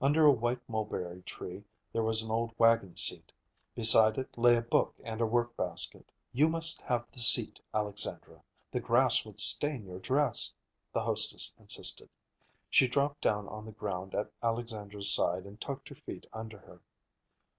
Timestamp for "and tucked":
15.44-15.90